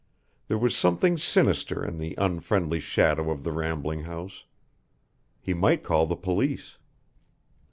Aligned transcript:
There 0.47 0.57
was 0.57 0.75
something 0.75 1.19
sinister 1.19 1.85
in 1.85 1.99
the 1.99 2.15
unfriendly 2.17 2.79
shadow 2.79 3.29
of 3.29 3.43
the 3.43 3.51
rambling 3.51 3.99
house. 4.01 4.45
He 5.39 5.53
might 5.53 5.83
call 5.83 6.07
the 6.07 6.15
police. 6.15 6.79